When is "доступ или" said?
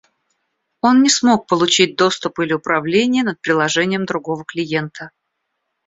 1.95-2.53